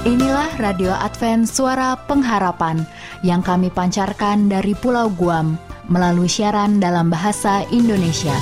[0.00, 2.88] Inilah Radio Advent Suara Pengharapan
[3.20, 5.60] yang kami pancarkan dari Pulau Guam
[5.92, 8.32] melalui siaran dalam bahasa Indonesia.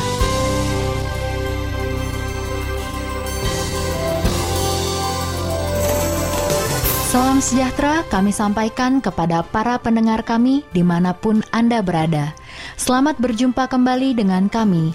[7.11, 12.39] Salam sejahtera kami sampaikan kepada para pendengar kami di mana pun Anda berada.
[12.79, 14.95] Selamat berjumpa kembali dengan kami,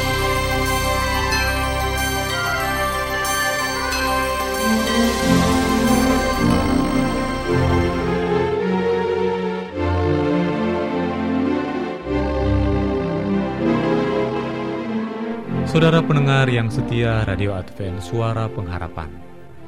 [15.71, 19.07] Saudara pendengar yang setia Radio Advent Suara Pengharapan.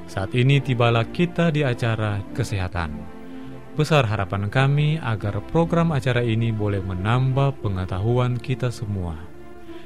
[0.04, 2.92] Saat ini tibalah kita di acara Kesehatan.
[3.80, 9.16] Besar harapan kami agar program acara ini boleh menambah pengetahuan kita semua.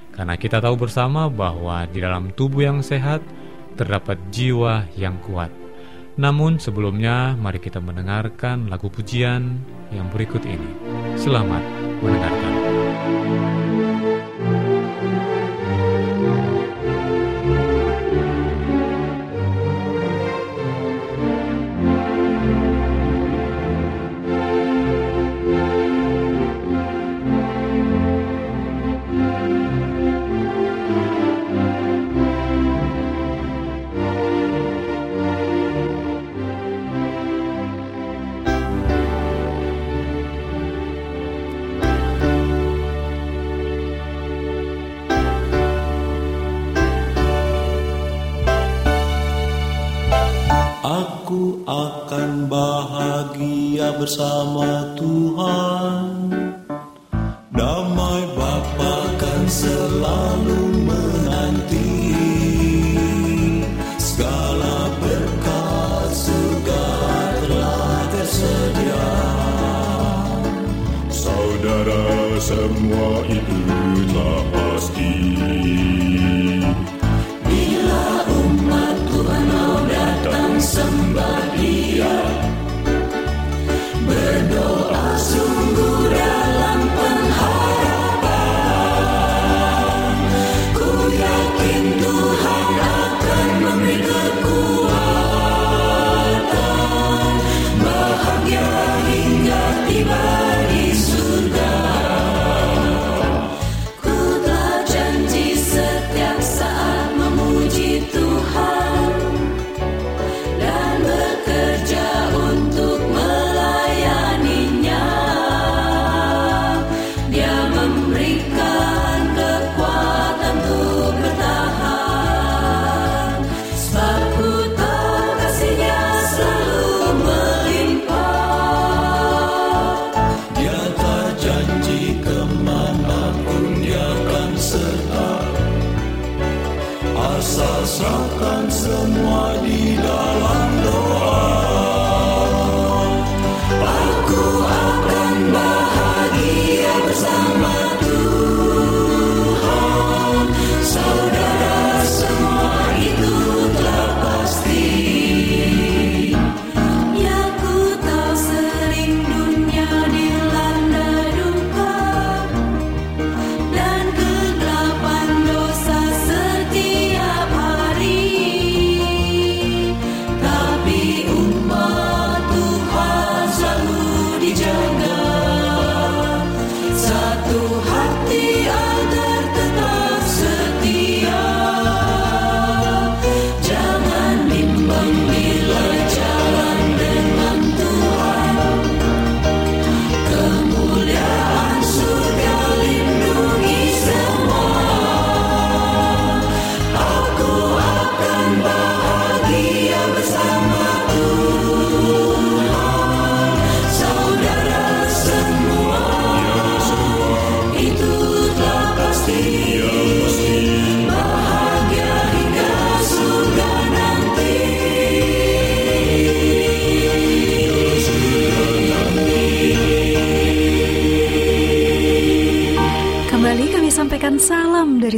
[0.09, 3.21] Karena kita tahu bersama bahwa di dalam tubuh yang sehat
[3.77, 5.53] terdapat jiwa yang kuat.
[6.17, 9.61] Namun sebelumnya mari kita mendengarkan lagu pujian
[9.93, 10.81] yang berikut ini.
[11.13, 11.61] Selamat
[12.01, 12.53] mendengarkan.
[12.57, 13.46] Aku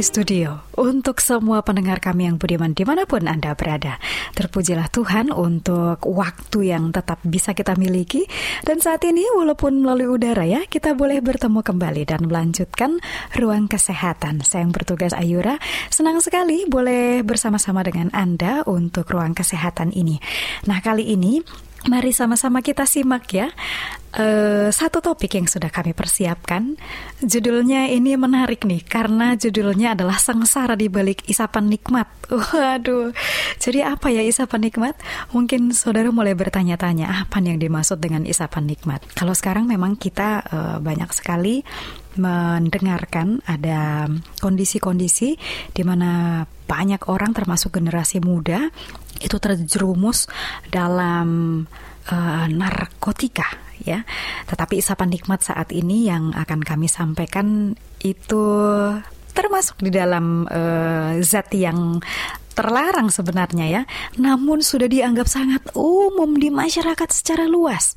[0.00, 4.00] dari studio untuk semua pendengar kami yang budiman di mana pun Anda berada.
[4.32, 8.24] Terpujilah Tuhan untuk waktu yang tetap bisa kita miliki.
[8.64, 12.96] Dan saat ini walaupun melalui udara ya, kita boleh bertemu kembali dan melanjutkan
[13.36, 14.40] ruang kesehatan.
[14.40, 15.60] Saya yang bertugas Ayura,
[15.92, 20.16] senang sekali boleh bersama-sama dengan Anda untuk ruang kesehatan ini.
[20.64, 21.44] Nah kali ini
[21.80, 23.48] Mari sama-sama kita simak ya
[24.16, 26.74] uh, satu topik yang sudah kami persiapkan.
[27.20, 32.08] Judulnya ini menarik nih karena judulnya adalah sengsara di balik isapan nikmat.
[32.30, 33.12] Waduh,
[33.60, 34.94] jadi apa ya isapan nikmat?
[35.30, 39.04] Mungkin saudara mulai bertanya-tanya apa yang dimaksud dengan isapan nikmat.
[39.14, 41.62] Kalau sekarang memang kita uh, banyak sekali
[42.18, 44.10] mendengarkan ada
[44.42, 45.38] kondisi-kondisi
[45.70, 48.66] di mana banyak orang termasuk generasi muda
[49.22, 50.26] itu terjerumus
[50.66, 51.62] dalam
[52.10, 54.04] uh, narkotika ya.
[54.46, 58.44] Tetapi isapan nikmat saat ini yang akan kami sampaikan itu
[59.30, 62.02] termasuk di dalam uh, zat yang
[62.50, 63.82] terlarang sebenarnya ya,
[64.20, 67.96] namun sudah dianggap sangat umum di masyarakat secara luas.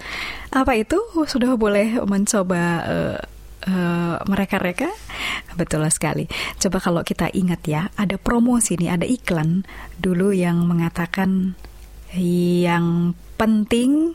[0.53, 1.01] Apa itu?
[1.27, 3.19] Sudah boleh mencoba uh,
[3.67, 4.87] uh, mereka-reka?
[5.59, 6.29] Betul sekali.
[6.61, 9.67] Coba kalau kita ingat ya, ada promosi nih, ada iklan
[9.99, 11.57] dulu yang mengatakan
[12.15, 14.13] yang penting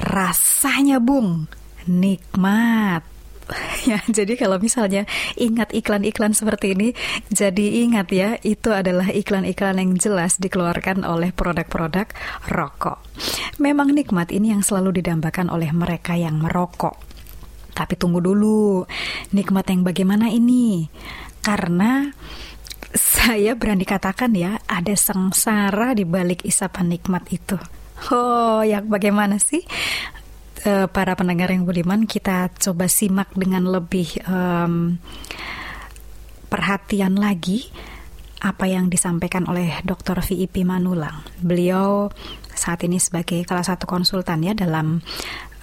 [0.00, 1.46] rasanya bung
[1.84, 3.04] nikmat
[3.88, 5.04] ya jadi kalau misalnya
[5.36, 6.88] ingat iklan-iklan seperti ini
[7.28, 12.08] jadi ingat ya itu adalah iklan-iklan yang jelas dikeluarkan oleh produk-produk
[12.48, 13.04] rokok
[13.60, 17.14] memang nikmat ini yang selalu didambakan oleh mereka yang merokok
[17.74, 18.86] tapi tunggu dulu,
[19.34, 20.86] nikmat yang bagaimana ini?
[21.42, 22.06] Karena
[22.94, 27.58] saya berani katakan ya, ada sengsara di balik isapan nikmat itu.
[28.10, 29.62] Oh, ya bagaimana sih?
[30.64, 34.98] E, para pendengar yang budiman, kita coba simak dengan lebih um,
[36.50, 37.70] perhatian lagi
[38.44, 40.20] apa yang disampaikan oleh Dr.
[40.20, 41.24] VIP Manulang.
[41.40, 42.12] Beliau
[42.52, 45.00] saat ini sebagai salah satu konsultan ya dalam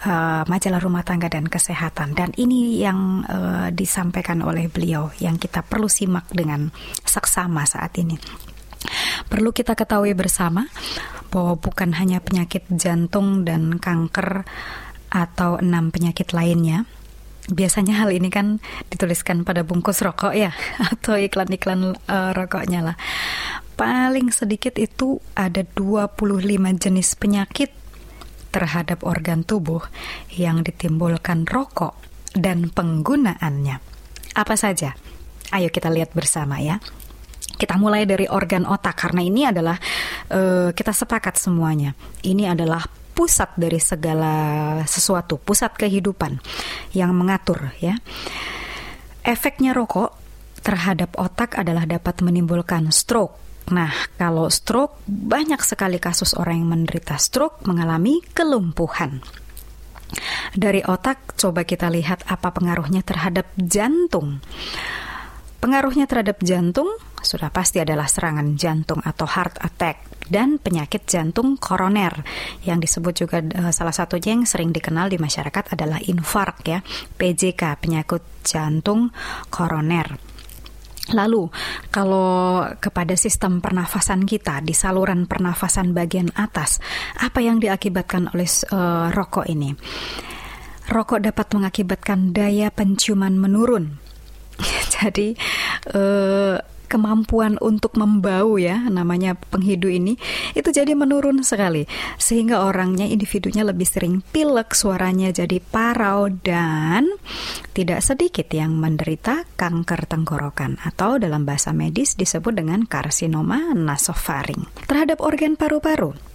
[0.06, 5.62] uh, majalah rumah tangga dan kesehatan dan ini yang uh, disampaikan oleh beliau yang kita
[5.62, 6.74] perlu simak dengan
[7.06, 8.18] saksama saat ini.
[9.30, 10.66] Perlu kita ketahui bersama
[11.32, 14.44] bahwa bukan hanya penyakit jantung dan kanker
[15.08, 16.84] atau enam penyakit lainnya.
[17.50, 18.62] Biasanya hal ini kan
[18.94, 20.54] dituliskan pada bungkus rokok ya
[20.94, 22.96] atau iklan-iklan uh, rokoknya lah.
[23.80, 26.38] Paling sedikit itu ada 25
[26.78, 27.72] jenis penyakit
[28.52, 29.82] terhadap organ tubuh
[30.36, 31.98] yang ditimbulkan rokok
[32.36, 33.80] dan penggunaannya.
[34.38, 34.94] Apa saja?
[35.52, 36.80] Ayo kita lihat bersama ya.
[37.62, 39.78] Kita mulai dari organ otak karena ini adalah
[40.34, 41.94] uh, kita sepakat semuanya.
[42.26, 42.82] Ini adalah
[43.14, 44.34] pusat dari segala
[44.90, 46.42] sesuatu, pusat kehidupan
[46.98, 47.94] yang mengatur ya.
[49.22, 50.18] Efeknya rokok
[50.66, 53.38] terhadap otak adalah dapat menimbulkan stroke,
[53.70, 59.22] Nah, kalau stroke, banyak sekali kasus orang yang menderita stroke mengalami kelumpuhan.
[60.52, 64.44] Dari otak, coba kita lihat apa pengaruhnya terhadap jantung.
[65.62, 66.90] Pengaruhnya terhadap jantung
[67.22, 72.26] sudah pasti adalah serangan jantung atau heart attack dan penyakit jantung koroner
[72.66, 76.82] yang disebut juga uh, salah satunya yang sering dikenal di masyarakat adalah infark ya,
[77.14, 79.14] PJK, penyakit jantung
[79.54, 80.18] koroner.
[81.14, 81.52] Lalu,
[81.94, 86.82] kalau kepada sistem pernafasan kita di saluran pernafasan bagian atas,
[87.22, 89.78] apa yang diakibatkan oleh uh, rokok ini?
[90.90, 94.01] Rokok dapat mengakibatkan daya penciuman menurun.
[94.98, 95.34] Jadi,
[95.96, 96.58] uh,
[96.92, 100.20] kemampuan untuk membau ya namanya penghidu ini
[100.52, 101.88] itu jadi menurun sekali.
[102.20, 107.08] Sehingga orangnya individunya lebih sering pilek suaranya jadi parau dan
[107.72, 114.68] tidak sedikit yang menderita kanker tenggorokan atau dalam bahasa medis disebut dengan karsinoma nasofaring.
[114.84, 116.31] Terhadap organ paru-paru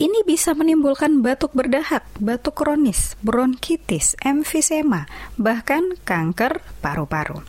[0.00, 5.04] ini bisa menimbulkan batuk berdahak, batuk kronis, bronkitis, emfisema,
[5.36, 7.44] bahkan kanker paru-paru.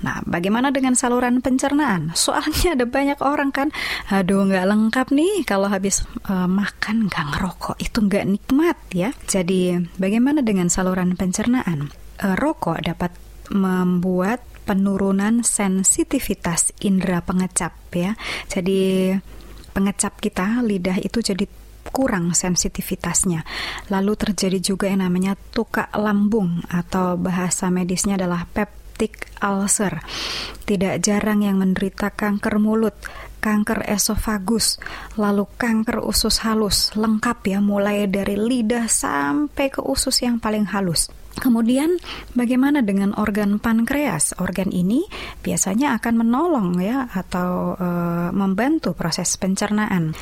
[0.00, 2.16] Nah, bagaimana dengan saluran pencernaan?
[2.16, 3.68] Soalnya ada banyak orang kan,
[4.08, 9.12] aduh nggak lengkap nih kalau habis uh, makan nggak ngerokok, itu nggak nikmat ya.
[9.28, 11.92] Jadi, bagaimana dengan saluran pencernaan?
[12.20, 13.12] Uh, rokok dapat
[13.52, 18.14] membuat penurunan sensitivitas indera pengecap ya.
[18.46, 19.10] Jadi
[19.74, 21.44] pengecap kita lidah itu jadi
[21.90, 23.44] kurang sensitivitasnya.
[23.92, 30.00] Lalu terjadi juga yang namanya tukak lambung atau bahasa medisnya adalah peptic ulcer.
[30.64, 32.94] Tidak jarang yang menderita kanker mulut,
[33.42, 34.78] kanker esofagus,
[35.16, 41.10] lalu kanker usus halus, lengkap ya mulai dari lidah sampai ke usus yang paling halus.
[41.40, 41.96] Kemudian
[42.36, 44.36] bagaimana dengan organ pankreas?
[44.42, 45.06] Organ ini
[45.40, 47.88] biasanya akan menolong ya atau e,
[48.34, 50.12] membantu proses pencernaan.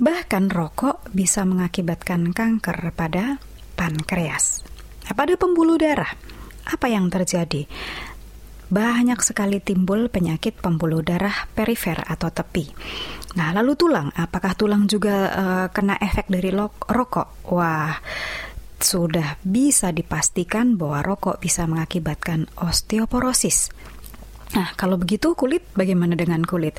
[0.00, 3.36] Bahkan rokok bisa mengakibatkan kanker pada
[3.76, 4.64] pankreas.
[5.04, 6.08] Nah, pada pembuluh darah,
[6.64, 7.68] apa yang terjadi?
[8.70, 12.72] Banyak sekali timbul penyakit pembuluh darah perifer atau tepi.
[13.36, 16.48] Nah, lalu tulang, apakah tulang juga e, kena efek dari
[16.88, 17.52] rokok?
[17.52, 17.92] Wah,
[18.80, 23.68] sudah bisa dipastikan bahwa rokok bisa mengakibatkan osteoporosis.
[24.50, 26.74] Nah, kalau begitu kulit bagaimana dengan kulit?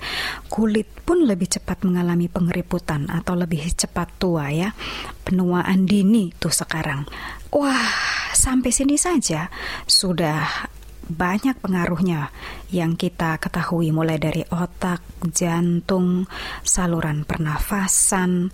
[0.51, 4.75] Kulit pun lebih cepat mengalami pengeriputan atau lebih cepat tua ya.
[5.23, 7.07] Penuaan dini tuh sekarang.
[7.55, 7.95] Wah,
[8.35, 9.47] sampai sini saja
[9.87, 10.67] sudah
[11.11, 12.31] banyak pengaruhnya
[12.71, 16.27] yang kita ketahui mulai dari otak, jantung,
[16.63, 18.51] saluran pernafasan,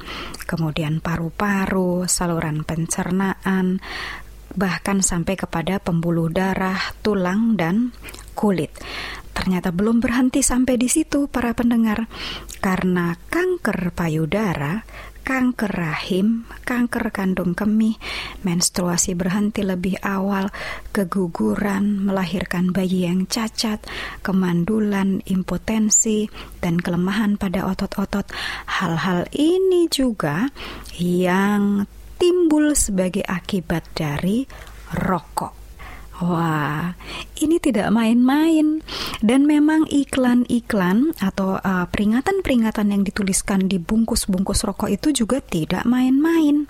[0.49, 3.77] kemudian paru-paru, saluran pencernaan,
[4.57, 7.93] bahkan sampai kepada pembuluh darah, tulang dan
[8.37, 8.69] kulit.
[9.33, 12.05] Ternyata belum berhenti sampai di situ para pendengar
[12.61, 14.85] karena kanker payudara
[15.27, 17.99] kanker rahim, kanker kandung kemih,
[18.47, 20.47] menstruasi berhenti lebih awal,
[20.95, 23.83] keguguran, melahirkan bayi yang cacat,
[24.23, 26.31] kemandulan, impotensi,
[26.63, 28.23] dan kelemahan pada otot-otot.
[28.79, 30.47] Hal-hal ini juga
[30.95, 31.83] yang
[32.15, 34.47] timbul sebagai akibat dari
[34.95, 35.56] rokok.
[36.17, 36.97] Wah,
[37.37, 38.81] ini tidak main-main.
[39.21, 45.85] Dan memang iklan-iklan atau uh, peringatan-peringatan uh, yang dituliskan di bungkus-bungkus rokok itu juga tidak
[45.85, 46.65] main-main.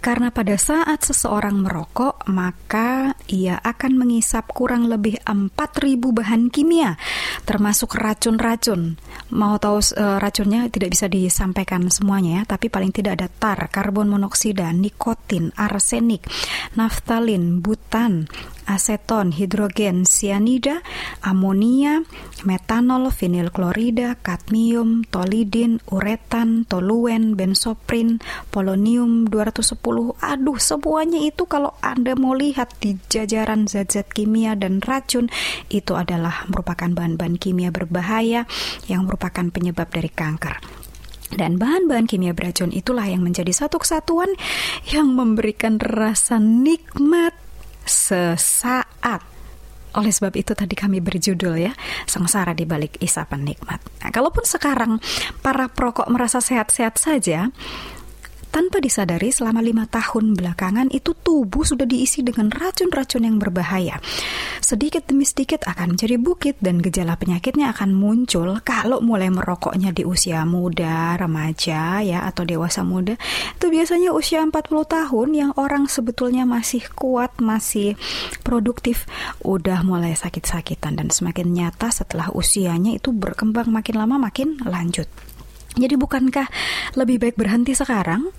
[0.00, 5.50] Karena pada saat seseorang merokok, maka ia akan mengisap kurang lebih 4000
[5.98, 6.96] bahan kimia,
[7.44, 8.96] termasuk racun-racun.
[9.30, 14.10] Mau tahu uh, racunnya tidak bisa disampaikan semuanya ya, tapi paling tidak ada tar, karbon
[14.10, 16.26] monoksida, nikotin, arsenik,
[16.74, 18.26] naftalin, butan,
[18.70, 20.86] aseton, hidrogen, sianida,
[21.26, 22.06] amonia,
[22.46, 28.22] metanol, vinil klorida, kadmium, tolidin, uretan, toluen, bensoprin,
[28.54, 30.14] polonium 210.
[30.22, 35.26] Aduh, semuanya itu kalau Anda mau lihat di jajaran zat-zat kimia dan racun,
[35.66, 38.46] itu adalah merupakan bahan-bahan kimia berbahaya
[38.86, 40.80] yang merupakan penyebab dari kanker.
[41.30, 44.34] Dan bahan-bahan kimia beracun itulah yang menjadi satu kesatuan
[44.90, 47.34] yang memberikan rasa nikmat
[47.84, 49.22] sesaat.
[49.90, 51.72] Oleh sebab itu tadi kami berjudul ya,
[52.06, 53.82] sengsara di balik isapan nikmat.
[54.02, 55.02] Nah, kalaupun sekarang
[55.42, 57.50] para perokok merasa sehat-sehat saja,
[58.50, 64.02] tanpa disadari selama lima tahun belakangan itu tubuh sudah diisi dengan racun-racun yang berbahaya.
[64.58, 70.02] Sedikit demi sedikit akan menjadi bukit dan gejala penyakitnya akan muncul kalau mulai merokoknya di
[70.02, 73.14] usia muda, remaja ya atau dewasa muda.
[73.56, 74.52] Itu biasanya usia 40
[74.84, 77.94] tahun yang orang sebetulnya masih kuat, masih
[78.42, 79.06] produktif,
[79.46, 85.29] udah mulai sakit-sakitan dan semakin nyata setelah usianya itu berkembang makin lama makin lanjut.
[85.78, 86.46] Jadi bukankah
[86.98, 88.30] lebih baik berhenti sekarang?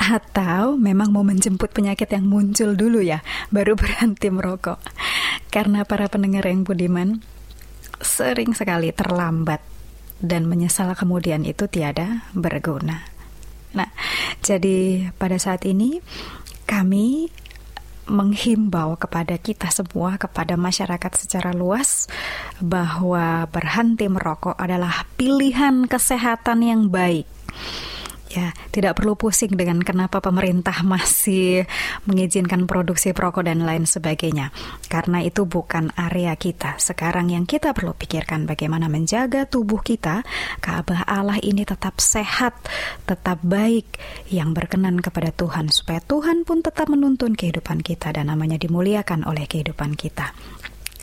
[0.00, 3.20] Atau memang mau menjemput penyakit yang muncul dulu ya,
[3.52, 4.80] baru berhenti merokok?
[5.52, 7.20] Karena para pendengar yang budiman
[8.02, 9.62] sering sekali terlambat
[10.22, 13.04] dan menyesal kemudian itu tiada berguna.
[13.72, 13.90] Nah,
[14.40, 16.00] jadi pada saat ini
[16.64, 17.28] kami
[18.06, 22.10] menghimbau kepada kita semua, kepada masyarakat secara luas,
[22.58, 27.26] bahwa berhenti merokok adalah pilihan kesehatan yang baik.
[28.32, 31.68] Ya, tidak perlu pusing dengan kenapa pemerintah masih
[32.08, 34.48] mengizinkan produksi perokok dan lain sebagainya.
[34.88, 36.80] Karena itu bukan area kita.
[36.80, 40.24] Sekarang yang kita perlu pikirkan bagaimana menjaga tubuh kita,
[40.64, 42.56] Ka'bah Allah ini tetap sehat,
[43.04, 44.00] tetap baik,
[44.32, 49.44] yang berkenan kepada Tuhan supaya Tuhan pun tetap menuntun kehidupan kita dan namanya dimuliakan oleh
[49.44, 50.32] kehidupan kita.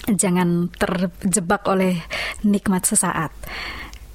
[0.09, 2.01] Jangan terjebak oleh
[2.41, 3.29] nikmat sesaat.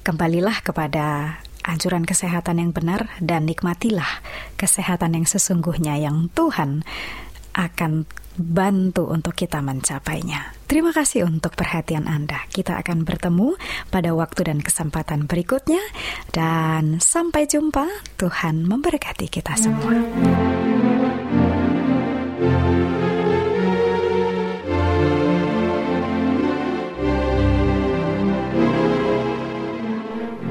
[0.03, 4.21] Kembalilah kepada anjuran kesehatan yang benar dan nikmatilah
[4.55, 6.85] kesehatan yang sesungguhnya yang Tuhan
[7.55, 8.05] akan
[8.35, 10.51] bantu untuk kita mencapainya.
[10.67, 12.43] Terima kasih untuk perhatian Anda.
[12.51, 13.55] Kita akan bertemu
[13.87, 15.79] pada waktu dan kesempatan berikutnya
[16.35, 17.87] dan sampai jumpa.
[18.19, 20.94] Tuhan memberkati kita semua.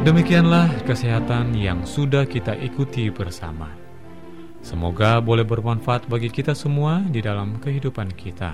[0.05, 3.73] Demikianlah kesehatan yang sudah kita ikuti bersama.
[4.61, 8.53] Semoga boleh bermanfaat bagi kita semua di dalam kehidupan kita.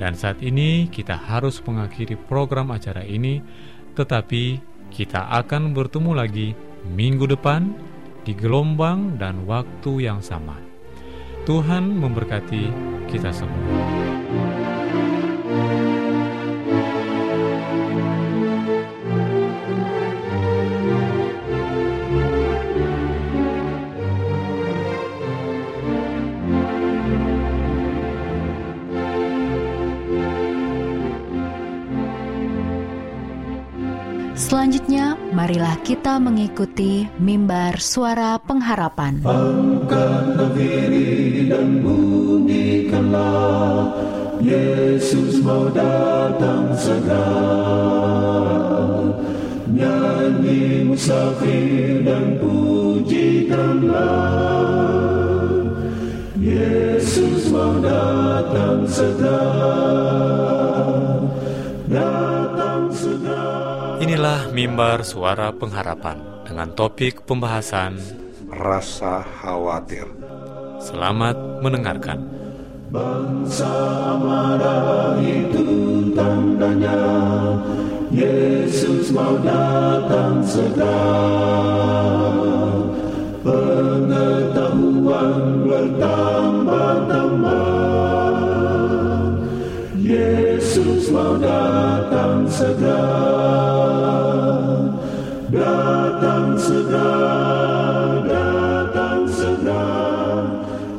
[0.00, 3.44] Dan saat ini kita harus mengakhiri program acara ini,
[3.92, 6.56] tetapi kita akan bertemu lagi
[6.88, 7.76] minggu depan
[8.24, 10.56] di gelombang dan waktu yang sama.
[11.44, 12.72] Tuhan memberkati
[13.12, 14.61] kita semua.
[34.52, 39.24] Selanjutnya, marilah kita mengikuti mimbar suara pengharapan.
[39.24, 43.32] Angkatlah diri dan bunyikanlah
[44.44, 47.32] Yesus mau datang segera
[49.72, 53.96] Nyanyi musafir dan pujikanlah
[56.36, 59.32] Yesus mau datang segera
[61.92, 62.21] segera
[64.02, 68.02] Inilah mimbar suara pengharapan dengan topik pembahasan
[68.50, 70.10] rasa khawatir.
[70.82, 72.18] Selamat mendengarkan.
[72.90, 73.70] Bangsa
[74.18, 75.62] marah itu
[76.18, 76.98] tandanya
[78.10, 80.98] Yesus mau datang segera
[83.46, 87.91] Pengetahuan bertambah-tambah
[91.38, 93.04] datang segera
[95.52, 97.10] Datang segera
[98.26, 99.84] Datang segera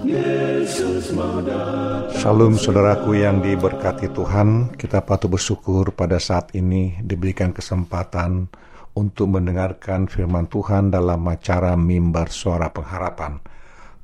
[0.04, 7.52] Yesus mau datang Shalom saudaraku yang diberkati Tuhan, kita patut bersyukur pada saat ini diberikan
[7.52, 8.48] kesempatan
[8.96, 13.44] untuk mendengarkan firman Tuhan dalam acara mimbar suara pengharapan.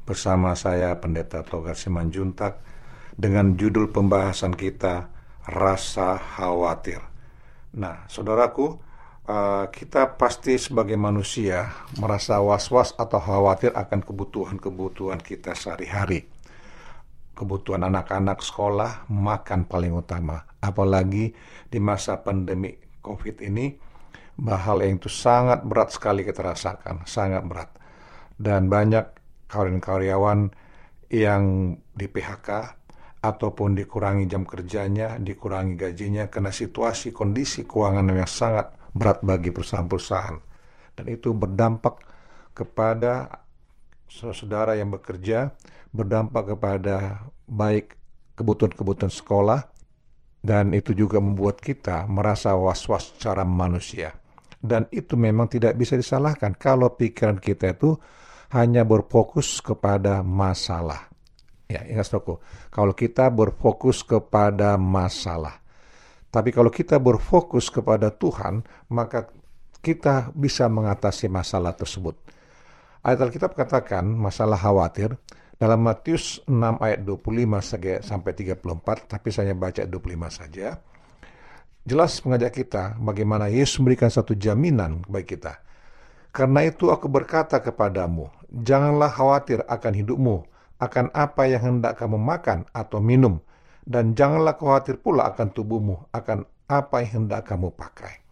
[0.04, 2.60] Bersama saya Pendeta Togar Simanjuntak
[3.16, 5.19] dengan judul pembahasan kita
[5.50, 7.02] Rasa Khawatir.
[7.76, 8.78] Nah, saudaraku,
[9.26, 16.30] eh, kita pasti sebagai manusia merasa was-was atau khawatir akan kebutuhan-kebutuhan kita sehari-hari
[17.40, 20.44] kebutuhan anak-anak sekolah makan paling utama.
[20.60, 21.32] Apalagi
[21.72, 23.72] di masa pandemi COVID ini,
[24.44, 27.72] hal yang itu sangat berat sekali kita rasakan, sangat berat.
[28.36, 29.08] Dan banyak
[29.48, 30.52] karyawan-karyawan
[31.08, 31.44] yang
[31.96, 32.76] di PHK
[33.20, 40.38] ataupun dikurangi jam kerjanya, dikurangi gajinya karena situasi kondisi keuangan yang sangat berat bagi perusahaan-perusahaan.
[40.96, 42.00] Dan itu berdampak
[42.56, 43.28] kepada
[44.10, 45.54] saudara yang bekerja
[45.94, 47.98] berdampak kepada baik
[48.38, 49.62] kebutuhan-kebutuhan sekolah
[50.40, 54.16] dan itu juga membuat kita merasa was-was secara manusia.
[54.60, 57.96] Dan itu memang tidak bisa disalahkan kalau pikiran kita itu
[58.52, 61.09] hanya berfokus kepada masalah.
[61.70, 62.42] Ya, ingat saudaraku,
[62.74, 65.62] kalau kita berfokus kepada masalah.
[66.34, 69.30] Tapi kalau kita berfokus kepada Tuhan, maka
[69.78, 72.18] kita bisa mengatasi masalah tersebut.
[73.06, 75.14] Ayat Alkitab katakan masalah khawatir
[75.62, 80.74] dalam Matius 6 ayat 25 sampai 34, tapi saya baca 25 saja.
[81.86, 85.62] Jelas mengajak kita bagaimana Yesus memberikan satu jaminan bagi kita.
[86.34, 92.64] Karena itu aku berkata kepadamu, janganlah khawatir akan hidupmu, akan apa yang hendak kamu makan
[92.72, 93.44] atau minum,
[93.84, 98.24] dan janganlah khawatir pula akan tubuhmu, akan apa yang hendak kamu pakai.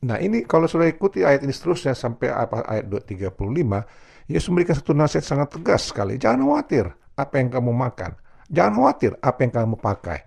[0.00, 3.36] Nah ini kalau sudah ikuti ayat ini seterusnya sampai apa ayat 35,
[4.30, 6.16] Yesus memberikan satu nasihat sangat tegas sekali.
[6.16, 6.86] Jangan khawatir
[7.18, 8.16] apa yang kamu makan.
[8.48, 10.18] Jangan khawatir apa yang kamu pakai.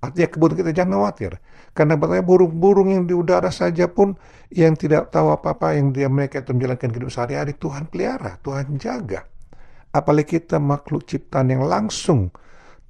[0.00, 1.32] Artinya kebutuhan kita jangan khawatir.
[1.76, 4.16] Karena betulnya burung-burung yang di udara saja pun
[4.48, 9.28] yang tidak tahu apa-apa yang dia mereka itu menjalankan hidup sehari-hari Tuhan pelihara, Tuhan jaga.
[9.94, 12.32] Apalagi kita makhluk ciptaan yang langsung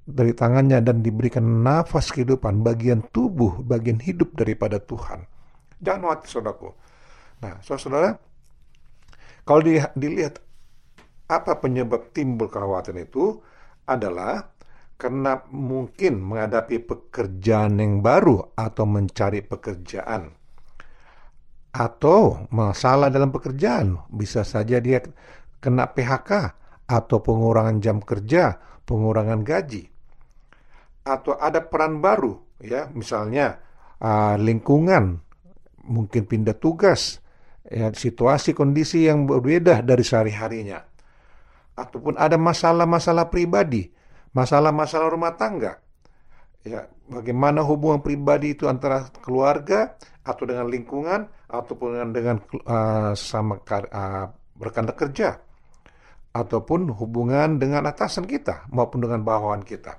[0.06, 5.26] dari tangannya dan diberikan nafas kehidupan, bagian tubuh, bagian hidup daripada Tuhan.
[5.82, 6.68] Jangan khawatir saudaraku.
[7.42, 8.16] Nah, saudara,
[9.44, 10.40] kalau di, dilihat
[11.26, 13.42] apa penyebab timbul kekhawatiran itu
[13.86, 14.56] adalah
[14.96, 20.32] karena mungkin menghadapi pekerjaan yang baru atau mencari pekerjaan
[21.76, 25.04] atau masalah dalam pekerjaan bisa saja dia
[25.60, 26.56] kena PHK
[26.86, 29.90] atau pengurangan jam kerja, pengurangan gaji.
[31.02, 32.90] Atau ada peran baru ya.
[32.94, 33.58] Misalnya
[34.00, 35.22] uh, lingkungan.
[35.86, 37.22] Mungkin pindah tugas.
[37.66, 40.82] Ya, situasi kondisi yang berbeda dari sehari-harinya.
[41.78, 43.90] Ataupun ada masalah-masalah pribadi,
[44.34, 45.78] masalah-masalah rumah tangga.
[46.66, 49.94] Ya, bagaimana hubungan pribadi itu antara keluarga
[50.26, 54.26] atau dengan lingkungan ataupun dengan, dengan uh, sama uh,
[54.58, 55.45] rekan kerja
[56.36, 59.96] ataupun hubungan dengan atasan kita maupun dengan bawahan kita.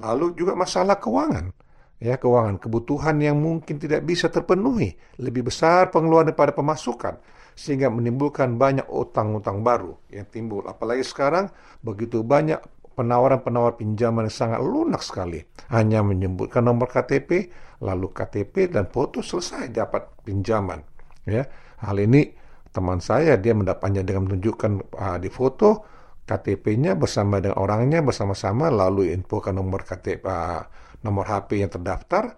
[0.00, 1.52] Lalu juga masalah keuangan.
[1.96, 7.16] ya keuangan, kebutuhan yang mungkin tidak bisa terpenuhi, lebih besar pengeluaran daripada pemasukan,
[7.56, 10.60] sehingga menimbulkan banyak utang-utang baru yang timbul.
[10.68, 11.48] Apalagi sekarang
[11.80, 12.60] begitu banyak
[13.00, 15.40] penawar-penawar pinjaman yang sangat lunak sekali.
[15.72, 17.48] Hanya menyebutkan nomor KTP,
[17.80, 20.84] lalu KTP dan foto selesai dapat pinjaman.
[21.24, 21.48] Ya,
[21.80, 22.28] hal ini
[22.76, 25.80] teman saya dia mendapatnya dengan menunjukkan uh, di foto
[26.28, 30.60] KTP-nya bersama dengan orangnya bersama-sama lalu infokan nomor KTP uh,
[31.00, 32.36] nomor HP yang terdaftar.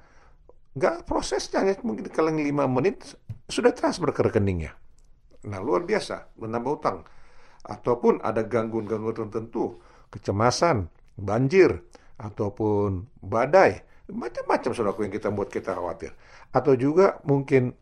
[0.79, 3.03] Nggak prosesnya hanya mungkin kalau lima menit
[3.51, 4.79] sudah transfer ke rekeningnya.
[5.51, 7.03] Nah luar biasa menambah utang.
[7.67, 9.83] Ataupun ada gangguan-gangguan tertentu
[10.15, 10.87] kecemasan
[11.19, 11.83] banjir
[12.17, 16.13] ataupun badai macam-macam saudaraku yang kita buat kita khawatir.
[16.53, 17.77] Atau juga mungkin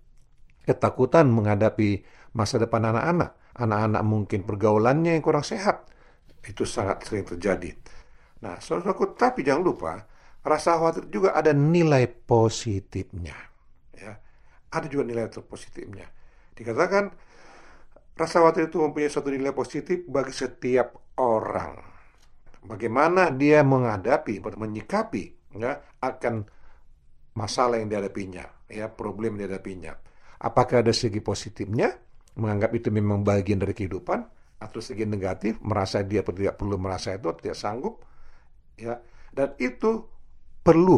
[0.66, 2.02] ketakutan menghadapi
[2.37, 3.57] masa depan anak-anak.
[3.57, 5.88] Anak-anak mungkin pergaulannya yang kurang sehat.
[6.44, 7.72] Itu sangat sering terjadi.
[8.44, 9.92] Nah, saudaraku, tapi jangan lupa,
[10.44, 13.35] rasa khawatir juga ada nilai positifnya.
[13.96, 14.20] Ya,
[14.68, 16.05] ada juga nilai positifnya.
[16.53, 17.11] Dikatakan,
[18.12, 21.81] rasa khawatir itu mempunyai suatu nilai positif bagi setiap orang.
[22.66, 26.44] Bagaimana dia menghadapi, menyikapi ya, akan
[27.33, 29.96] masalah yang dihadapinya, ya, problem yang dihadapinya.
[30.37, 32.05] Apakah ada segi positifnya?
[32.37, 34.20] Menganggap itu memang bagian dari kehidupan
[34.57, 38.05] atau segi negatif merasa dia tidak perlu merasa itu tidak sanggup
[38.77, 38.96] ya.
[39.33, 40.01] Dan itu
[40.64, 40.96] perlu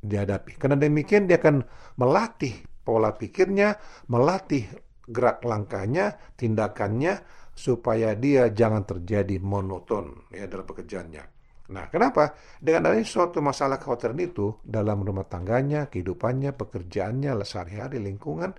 [0.00, 0.60] dihadapi.
[0.60, 1.64] Karena demikian dia akan
[1.96, 3.76] melatih pola pikirnya
[4.08, 4.66] melatih
[5.08, 7.20] gerak langkahnya tindakannya
[7.52, 11.24] supaya dia jangan terjadi monoton ya dalam pekerjaannya.
[11.70, 12.34] Nah kenapa?
[12.58, 18.50] Dengan adanya suatu masalah kekhawatiran itu dalam rumah tangganya kehidupannya pekerjaannya sehari-hari lingkungan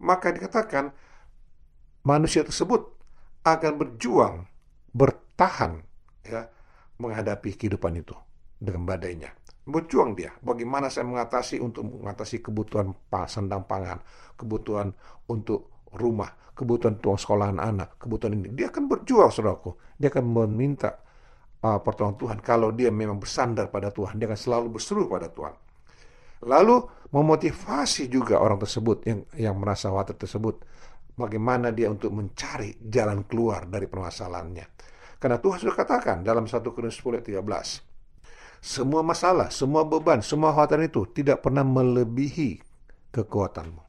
[0.00, 0.92] maka dikatakan
[2.04, 2.86] manusia tersebut
[3.44, 4.44] akan berjuang,
[4.92, 5.80] bertahan
[6.24, 6.48] ya
[7.00, 8.12] menghadapi kehidupan itu
[8.60, 9.32] dengan badainya.
[9.64, 12.92] Berjuang dia, bagaimana saya mengatasi untuk mengatasi kebutuhan
[13.28, 14.00] sandang pangan,
[14.36, 14.92] kebutuhan
[15.28, 18.52] untuk rumah, kebutuhan tuang sekolahan anak, kebutuhan ini.
[18.52, 19.76] Dia akan berjuang, saudaraku.
[20.00, 21.00] Dia akan meminta
[21.64, 22.38] uh, pertolongan Tuhan.
[22.40, 25.54] Kalau dia memang bersandar pada Tuhan, dia akan selalu berseru pada Tuhan.
[26.40, 26.76] Lalu
[27.12, 30.64] memotivasi juga orang tersebut yang yang merasa khawatir tersebut
[31.20, 34.66] bagaimana dia untuk mencari jalan keluar dari permasalahannya.
[35.20, 37.44] Karena Tuhan sudah katakan dalam 1 Korintus 10 13,
[38.64, 42.60] semua masalah, semua beban, semua khawatir itu tidak pernah melebihi
[43.12, 43.82] kekuatanmu.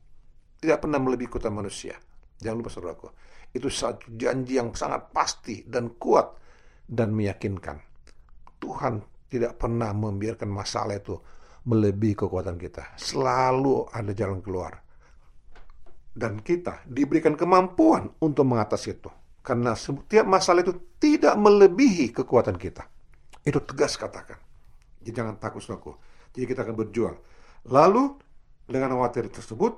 [0.60, 1.96] Tidak pernah melebihi kekuatan manusia.
[2.36, 3.08] Jangan lupa saudaraku.
[3.56, 6.36] Itu satu janji yang sangat pasti dan kuat
[6.84, 7.80] dan meyakinkan.
[8.60, 9.00] Tuhan
[9.32, 11.16] tidak pernah membiarkan masalah itu
[11.64, 13.00] melebihi kekuatan kita.
[13.00, 14.91] Selalu ada jalan keluar
[16.12, 19.12] dan kita diberikan kemampuan untuk mengatasi itu.
[19.42, 22.86] Karena setiap masalah itu tidak melebihi kekuatan kita.
[23.42, 24.38] Itu tegas katakan.
[25.02, 25.98] Jadi jangan takut saudaraku.
[26.36, 27.18] Jadi kita akan berjuang.
[27.74, 28.04] Lalu
[28.70, 29.74] dengan khawatir tersebut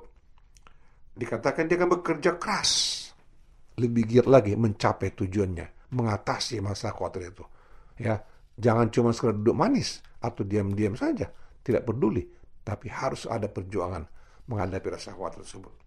[1.16, 3.00] dikatakan dia akan bekerja keras.
[3.80, 7.44] Lebih giat lagi mencapai tujuannya, mengatasi masalah khawatir itu.
[7.98, 8.22] Ya,
[8.54, 11.26] jangan cuma sekedar duduk manis atau diam-diam saja,
[11.64, 12.22] tidak peduli,
[12.62, 14.06] tapi harus ada perjuangan
[14.46, 15.83] menghadapi rasa khawatir tersebut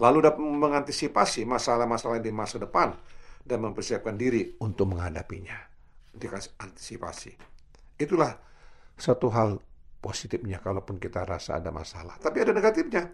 [0.00, 2.94] lalu dapat mengantisipasi masalah-masalah di masa depan
[3.44, 5.56] dan mempersiapkan diri untuk menghadapinya.
[6.14, 7.32] Dikasih antisipasi.
[8.00, 8.32] Itulah
[8.96, 9.58] satu hal
[10.00, 12.16] positifnya kalaupun kita rasa ada masalah.
[12.18, 13.12] Tapi ada negatifnya.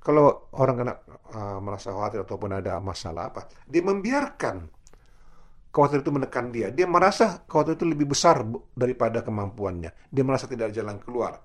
[0.00, 0.94] Kalau orang kena
[1.34, 4.70] uh, merasa khawatir ataupun ada masalah apa, dia membiarkan
[5.74, 6.70] khawatir itu menekan dia.
[6.70, 8.40] Dia merasa khawatir itu lebih besar
[8.72, 9.90] daripada kemampuannya.
[10.08, 11.42] Dia merasa tidak ada jalan keluar.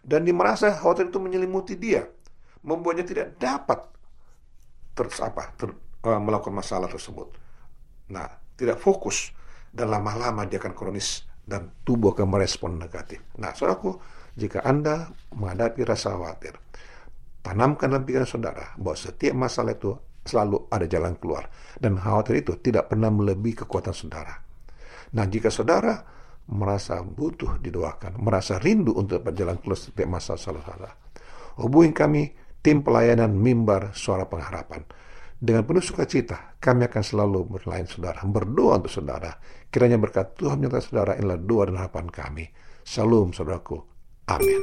[0.00, 2.06] Dan dia merasa khawatir itu menyelimuti dia.
[2.62, 3.90] Membuatnya tidak dapat
[5.00, 5.72] ter, apa, ter,
[6.04, 7.32] uh, melakukan masalah tersebut.
[8.12, 8.28] Nah,
[8.60, 9.32] tidak fokus
[9.72, 13.24] dan lama-lama dia akan kronis dan tubuh akan merespon negatif.
[13.40, 13.96] Nah, saudaraku,
[14.36, 16.54] jika Anda menghadapi rasa khawatir,
[17.40, 21.48] tanamkan dalam pikiran saudara bahwa setiap masalah itu selalu ada jalan keluar.
[21.80, 24.36] Dan khawatir itu tidak pernah melebihi kekuatan saudara.
[25.16, 25.96] Nah, jika saudara
[26.50, 30.90] merasa butuh didoakan, merasa rindu untuk berjalan keluar setiap masalah saudara,
[31.58, 32.22] hubungi kami
[32.60, 34.84] tim pelayanan mimbar suara pengharapan.
[35.40, 39.32] Dengan penuh sukacita, kami akan selalu berlain saudara, berdoa untuk saudara.
[39.72, 42.44] Kiranya berkat Tuhan menyertai saudara, inilah doa dan harapan kami.
[42.84, 43.80] Salam saudaraku.
[44.28, 44.62] Amin.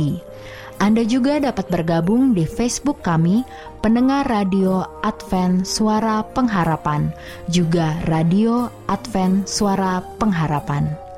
[0.79, 3.43] Anda juga dapat bergabung di Facebook kami,
[3.83, 7.11] pendengar radio Advent Suara Pengharapan,
[7.51, 11.08] juga radio Advent Suara Pengharapan.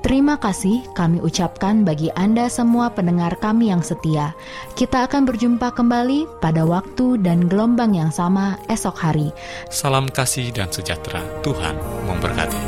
[0.00, 4.32] Terima kasih kami ucapkan bagi Anda semua pendengar kami yang setia.
[4.72, 9.28] Kita akan berjumpa kembali pada waktu dan gelombang yang sama esok hari.
[9.68, 11.20] Salam kasih dan sejahtera.
[11.44, 11.76] Tuhan
[12.08, 12.62] memberkati.